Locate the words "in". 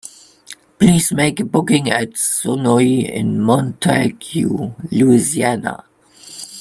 3.05-3.39